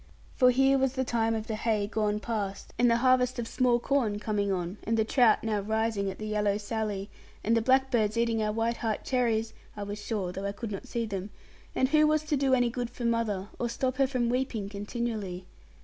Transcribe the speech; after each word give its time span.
For 0.35 0.49
here 0.49 0.79
was 0.79 0.93
the 0.93 1.03
time 1.03 1.35
of 1.35 1.45
the 1.45 1.53
hay 1.53 1.85
gone 1.85 2.19
past, 2.19 2.73
and 2.79 2.89
the 2.89 2.97
harvest 3.05 3.37
of 3.37 3.47
small 3.47 3.77
corn 3.77 4.17
coming 4.17 4.51
on, 4.51 4.77
and 4.83 4.97
the 4.97 5.05
trout 5.05 5.43
now 5.43 5.59
rising 5.59 6.09
at 6.09 6.17
the 6.17 6.25
yellow 6.25 6.57
Sally, 6.57 7.11
and 7.43 7.55
the 7.55 7.61
blackbirds 7.61 8.17
eating 8.17 8.41
our 8.41 8.51
white 8.51 8.77
heart 8.77 9.05
cherries 9.05 9.53
(I 9.77 9.83
was 9.83 10.03
sure, 10.03 10.31
though 10.31 10.45
I 10.45 10.53
could 10.53 10.71
not 10.71 10.87
see 10.87 11.05
them), 11.05 11.29
and 11.75 11.89
who 11.89 12.07
was 12.07 12.23
to 12.23 12.35
do 12.35 12.55
any 12.55 12.71
good 12.71 12.89
for 12.89 13.05
mother, 13.05 13.49
or 13.59 13.69
stop 13.69 13.97
her 13.97 14.07
from 14.07 14.27
weeping 14.27 14.69
continually? 14.69 15.45